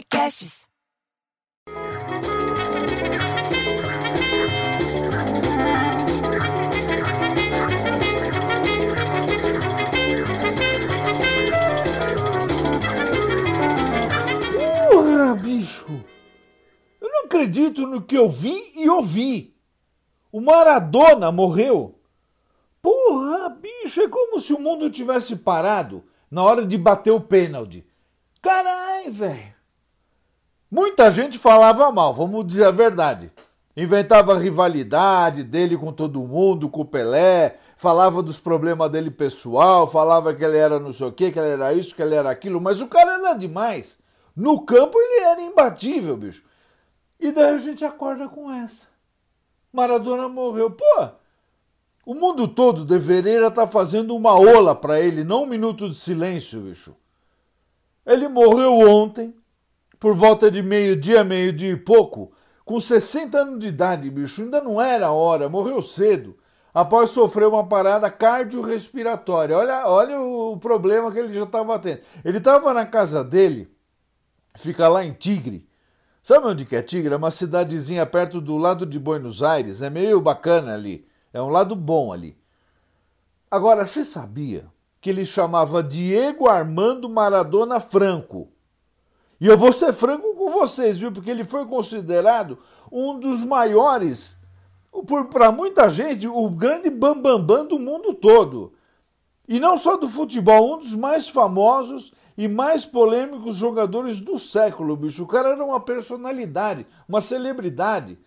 Podcasts. 0.00 0.66
Porra, 14.86 15.34
bicho! 15.34 16.04
Eu 16.98 17.08
não 17.10 17.24
acredito 17.24 17.86
no 17.86 18.00
que 18.00 18.16
eu 18.16 18.30
vi 18.30 18.72
e 18.74 18.88
ouvi. 18.88 19.54
O 20.32 20.40
Maradona 20.40 21.30
morreu. 21.30 22.00
Porra, 22.80 23.50
bicho, 23.50 24.00
é 24.00 24.08
como 24.08 24.40
se 24.40 24.54
o 24.54 24.58
mundo 24.58 24.88
tivesse 24.88 25.36
parado 25.36 26.02
na 26.30 26.42
hora 26.42 26.64
de 26.64 26.78
bater 26.78 27.10
o 27.10 27.20
pênalti. 27.20 27.86
Carai, 28.40 29.10
velho. 29.10 29.59
Muita 30.70 31.10
gente 31.10 31.36
falava 31.36 31.90
mal, 31.90 32.14
vamos 32.14 32.46
dizer 32.46 32.64
a 32.64 32.70
verdade. 32.70 33.32
Inventava 33.76 34.38
rivalidade 34.38 35.42
dele 35.42 35.76
com 35.76 35.92
todo 35.92 36.20
mundo, 36.20 36.68
com 36.68 36.82
o 36.82 36.84
Pelé, 36.84 37.58
falava 37.76 38.22
dos 38.22 38.38
problemas 38.38 38.90
dele 38.90 39.10
pessoal, 39.10 39.86
falava 39.86 40.34
que 40.34 40.44
ele 40.44 40.58
era 40.58 40.78
não 40.78 40.92
sei 40.92 41.06
o 41.06 41.12
que, 41.12 41.32
que 41.32 41.38
ele 41.38 41.50
era 41.50 41.72
isso, 41.72 41.94
que 41.94 42.02
ele 42.02 42.14
era 42.14 42.30
aquilo, 42.30 42.60
mas 42.60 42.80
o 42.80 42.86
cara 42.86 43.14
era 43.14 43.34
demais. 43.34 43.98
No 44.36 44.60
campo 44.62 44.98
ele 44.98 45.24
era 45.24 45.40
imbatível, 45.40 46.16
bicho. 46.16 46.44
E 47.18 47.32
daí 47.32 47.54
a 47.54 47.58
gente 47.58 47.84
acorda 47.84 48.28
com 48.28 48.50
essa. 48.50 48.86
Maradona 49.72 50.28
morreu. 50.28 50.70
Pô, 50.70 51.08
o 52.06 52.14
mundo 52.14 52.46
todo 52.48 52.84
deveria 52.84 53.46
estar 53.46 53.66
fazendo 53.66 54.14
uma 54.14 54.38
ola 54.38 54.74
para 54.74 55.00
ele, 55.00 55.24
não 55.24 55.42
um 55.42 55.46
minuto 55.46 55.88
de 55.88 55.94
silêncio, 55.94 56.60
bicho. 56.60 56.94
Ele 58.06 58.28
morreu 58.28 58.78
ontem, 58.78 59.34
por 60.00 60.14
volta 60.16 60.50
de 60.50 60.62
meio-dia, 60.62 61.22
meio-dia 61.22 61.72
e 61.72 61.76
pouco, 61.76 62.32
com 62.64 62.80
60 62.80 63.38
anos 63.38 63.58
de 63.58 63.68
idade, 63.68 64.10
bicho. 64.10 64.40
Ainda 64.40 64.62
não 64.62 64.80
era 64.80 65.08
a 65.08 65.12
hora, 65.12 65.46
morreu 65.46 65.82
cedo, 65.82 66.38
após 66.72 67.10
sofrer 67.10 67.46
uma 67.46 67.68
parada 67.68 68.10
cardiorrespiratória. 68.10 69.56
Olha, 69.56 69.86
olha 69.86 70.18
o 70.18 70.56
problema 70.56 71.12
que 71.12 71.18
ele 71.18 71.34
já 71.34 71.44
estava 71.44 71.78
tendo. 71.78 72.00
Ele 72.24 72.38
estava 72.38 72.72
na 72.72 72.86
casa 72.86 73.22
dele, 73.22 73.70
fica 74.56 74.88
lá 74.88 75.04
em 75.04 75.12
Tigre. 75.12 75.68
Sabe 76.22 76.46
onde 76.46 76.64
que 76.64 76.76
é 76.76 76.82
Tigre? 76.82 77.12
É 77.12 77.16
uma 77.16 77.30
cidadezinha 77.30 78.06
perto 78.06 78.40
do 78.40 78.56
lado 78.56 78.86
de 78.86 78.98
Buenos 78.98 79.42
Aires. 79.42 79.82
É 79.82 79.90
meio 79.90 80.20
bacana 80.20 80.74
ali. 80.74 81.06
É 81.32 81.42
um 81.42 81.48
lado 81.48 81.76
bom 81.76 82.12
ali. 82.12 82.38
Agora, 83.50 83.84
você 83.84 84.04
sabia 84.04 84.66
que 85.00 85.10
ele 85.10 85.24
chamava 85.24 85.82
Diego 85.82 86.48
Armando 86.48 87.08
Maradona 87.08 87.80
Franco? 87.80 88.52
E 89.40 89.46
eu 89.46 89.56
vou 89.56 89.72
ser 89.72 89.92
franco 89.92 90.34
com 90.34 90.50
vocês, 90.50 90.98
viu? 90.98 91.10
Porque 91.10 91.30
ele 91.30 91.44
foi 91.44 91.64
considerado 91.64 92.58
um 92.92 93.18
dos 93.18 93.42
maiores, 93.42 94.38
para 95.30 95.50
muita 95.50 95.88
gente, 95.88 96.28
o 96.28 96.50
grande 96.50 96.90
bambambam 96.90 97.38
bam, 97.38 97.64
bam 97.64 97.66
do 97.66 97.78
mundo 97.78 98.12
todo. 98.12 98.74
E 99.48 99.58
não 99.58 99.78
só 99.78 99.96
do 99.96 100.08
futebol, 100.08 100.74
um 100.74 100.78
dos 100.78 100.94
mais 100.94 101.28
famosos 101.28 102.12
e 102.36 102.46
mais 102.46 102.84
polêmicos 102.84 103.56
jogadores 103.56 104.20
do 104.20 104.38
século, 104.38 104.96
bicho. 104.96 105.24
O 105.24 105.26
cara 105.26 105.50
era 105.50 105.64
uma 105.64 105.80
personalidade, 105.80 106.86
uma 107.08 107.20
celebridade. 107.20 108.18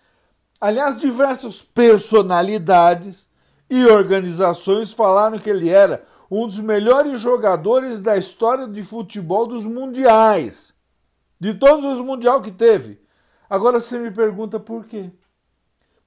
Aliás, 0.59 1.00
diversas 1.00 1.61
personalidades 1.61 3.30
e 3.70 3.86
organizações 3.86 4.92
falaram 4.92 5.38
que 5.38 5.50
ele 5.50 5.70
era 5.70 6.03
um 6.30 6.45
dos 6.45 6.59
melhores 6.59 7.20
jogadores 7.20 8.02
da 8.02 8.17
história 8.17 8.67
de 8.67 8.81
futebol 8.81 9.45
dos 9.45 9.66
mundiais. 9.66 10.73
De 11.44 11.53
todos 11.53 11.83
os 11.83 11.99
mundial 11.99 12.41
que 12.41 12.53
teve. 12.53 13.02
Agora 13.49 13.77
você 13.77 13.99
me 13.99 14.09
pergunta 14.09 14.61
por 14.61 14.86
quê? 14.86 15.11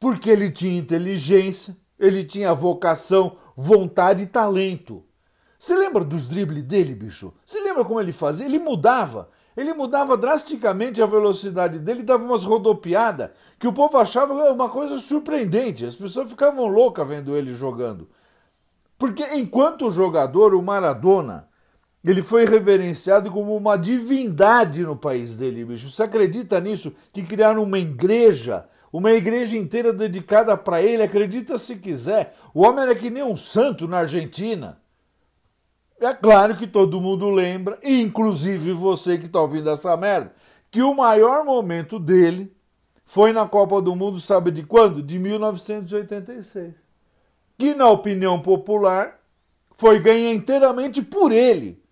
Porque 0.00 0.30
ele 0.30 0.50
tinha 0.50 0.78
inteligência, 0.78 1.76
ele 1.98 2.24
tinha 2.24 2.54
vocação, 2.54 3.36
vontade 3.54 4.22
e 4.24 4.26
talento. 4.26 5.04
Você 5.58 5.76
lembra 5.76 6.02
dos 6.02 6.26
dribles 6.26 6.62
dele, 6.62 6.94
bicho? 6.94 7.34
Você 7.44 7.60
lembra 7.60 7.84
como 7.84 8.00
ele 8.00 8.12
fazia? 8.12 8.46
Ele 8.46 8.58
mudava. 8.58 9.28
Ele 9.54 9.74
mudava 9.74 10.16
drasticamente 10.16 11.02
a 11.02 11.06
velocidade 11.06 11.80
dele, 11.80 12.02
dava 12.02 12.24
umas 12.24 12.42
rodopiadas 12.42 13.28
que 13.58 13.68
o 13.68 13.74
povo 13.74 13.98
achava 13.98 14.32
uma 14.32 14.70
coisa 14.70 14.98
surpreendente. 14.98 15.84
As 15.84 15.96
pessoas 15.96 16.30
ficavam 16.30 16.64
loucas 16.64 17.06
vendo 17.06 17.36
ele 17.36 17.52
jogando. 17.52 18.08
Porque 18.96 19.22
enquanto 19.34 19.90
jogador, 19.90 20.54
o 20.54 20.62
Maradona, 20.62 21.46
ele 22.04 22.22
foi 22.22 22.44
reverenciado 22.44 23.30
como 23.30 23.56
uma 23.56 23.76
divindade 23.76 24.82
no 24.82 24.96
país 24.96 25.38
dele, 25.38 25.64
bicho. 25.64 25.90
Você 25.90 26.02
acredita 26.02 26.60
nisso? 26.60 26.94
Que 27.12 27.22
criaram 27.22 27.62
uma 27.62 27.78
igreja, 27.78 28.64
uma 28.92 29.12
igreja 29.12 29.56
inteira 29.56 29.92
dedicada 29.92 30.56
para 30.56 30.80
ele. 30.80 31.02
Acredita 31.02 31.58
se 31.58 31.76
quiser. 31.76 32.36
O 32.54 32.62
homem 32.62 32.84
era 32.84 32.94
que 32.94 33.10
nem 33.10 33.22
um 33.22 33.36
santo 33.36 33.88
na 33.88 33.98
Argentina. 33.98 34.80
É 35.98 36.12
claro 36.12 36.56
que 36.56 36.66
todo 36.66 37.00
mundo 37.00 37.30
lembra, 37.30 37.78
inclusive 37.82 38.72
você 38.72 39.16
que 39.16 39.26
está 39.26 39.40
ouvindo 39.40 39.70
essa 39.70 39.96
merda, 39.96 40.32
que 40.70 40.82
o 40.82 40.94
maior 40.94 41.44
momento 41.44 41.98
dele 41.98 42.54
foi 43.04 43.32
na 43.32 43.48
Copa 43.48 43.80
do 43.80 43.96
Mundo, 43.96 44.20
sabe 44.20 44.50
de 44.50 44.62
quando? 44.62 45.02
De 45.02 45.18
1986. 45.18 46.74
Que, 47.56 47.72
na 47.72 47.88
opinião 47.88 48.42
popular, 48.42 49.18
foi 49.76 49.98
ganha 50.00 50.34
inteiramente 50.34 51.00
por 51.00 51.32
ele. 51.32 51.82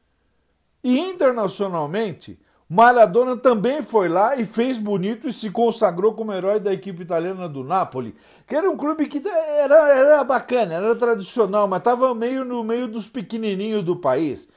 E 0.85 1.01
internacionalmente, 1.01 2.39
Maradona 2.69 3.39
também 3.39 3.81
foi 3.81 4.07
lá 4.07 4.37
e 4.37 4.45
fez 4.45 4.79
bonito 4.79 5.27
e 5.27 5.33
se 5.33 5.51
consagrou 5.51 6.13
como 6.13 6.31
herói 6.31 6.61
da 6.61 6.75
equipe 6.75 7.03
italiana 7.03 7.49
do 7.49 7.65
Napoli, 7.65 8.15
que 8.47 8.55
era 8.55 8.71
um 8.71 8.77
clube 8.77 9.07
que 9.07 9.27
era, 9.27 9.89
era 9.97 10.25
bacana, 10.25 10.75
era 10.75 10.95
tradicional, 10.95 11.67
mas 11.67 11.79
estava 11.79 12.15
meio 12.15 12.45
no 12.45 12.63
meio 12.63 12.87
dos 12.87 13.09
pequenininhos 13.09 13.83
do 13.83 13.97
país. 13.97 14.51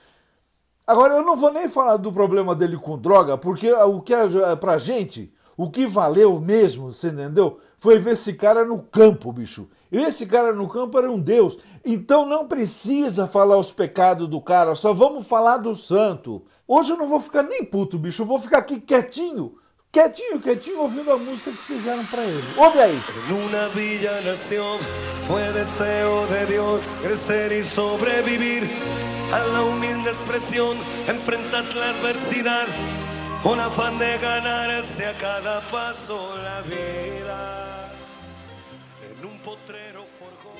Agora, 0.85 1.15
eu 1.15 1.21
não 1.21 1.37
vou 1.37 1.51
nem 1.51 1.69
falar 1.69 1.95
do 1.95 2.11
problema 2.11 2.53
dele 2.53 2.75
com 2.75 2.97
droga, 2.97 3.37
porque 3.37 3.71
o 3.71 4.01
que 4.01 4.13
pra 4.59 4.77
gente, 4.77 5.33
o 5.55 5.69
que 5.69 5.85
valeu 5.85 6.41
mesmo, 6.41 6.91
você 6.91 7.07
entendeu? 7.07 7.59
Foi 7.77 7.99
ver 7.99 8.11
esse 8.13 8.33
cara 8.33 8.65
no 8.65 8.81
campo, 8.81 9.31
bicho. 9.31 9.69
E 9.91 9.97
esse 9.97 10.25
cara 10.25 10.51
no 10.51 10.67
campo 10.67 10.97
era 10.97 11.11
um 11.11 11.19
deus. 11.19 11.57
Então 11.85 12.25
não 12.25 12.47
precisa 12.47 13.27
falar 13.27 13.57
os 13.57 13.71
pecados 13.71 14.27
do 14.27 14.41
cara, 14.41 14.75
só 14.75 14.93
vamos 14.93 15.25
falar 15.25 15.57
do 15.57 15.75
santo. 15.75 16.43
Hoje 16.67 16.91
eu 16.91 16.97
não 16.97 17.07
vou 17.07 17.19
ficar 17.19 17.43
nem 17.43 17.63
puto, 17.63 17.97
bicho, 17.97 18.23
eu 18.23 18.25
vou 18.25 18.39
ficar 18.39 18.57
aqui 18.57 18.81
quietinho, 18.81 19.55
quietinho, 19.89 20.41
quietinho, 20.41 20.81
ouvindo 20.81 21.09
a 21.11 21.17
música 21.17 21.49
que 21.49 21.63
fizeram 21.63 22.05
para 22.07 22.25
ele. 22.25 22.43
Ouve 22.57 22.79
aí. 22.79 22.99
Numa 23.29 23.69
villa 23.69 24.19
nació, 24.21 24.63
foi 25.27 25.43
deseo 25.53 26.27
de 26.27 26.45
Deus 26.45 26.83
crescer 27.01 27.53
e 27.53 27.63
sobreviver 27.63 28.63
a 29.31 29.39
la 29.39 29.61
humilde 29.61 30.09
expresión, 30.09 30.77
enfrentar 31.07 31.63
la 31.75 31.91
adversidad, 31.91 32.67
con 33.43 33.59
afán 33.59 33.97
de 33.99 34.17
ganarse 34.17 35.05
a 35.05 35.13
cada 35.13 35.61
paso 35.69 36.35
la 36.37 36.61
vida. 36.61 37.91
En 39.09 39.25
un 39.25 39.37
potrero 39.39 40.05
forjó. 40.19 40.53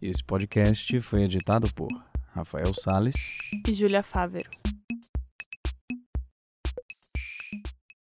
Esse 0.00 0.22
podcast 0.24 1.00
foi 1.00 1.22
editado 1.22 1.72
por 1.74 1.88
Rafael 2.34 2.74
Sales 2.74 3.30
e 3.66 3.74
Júlia 3.74 4.02
Fávero. 4.02 4.50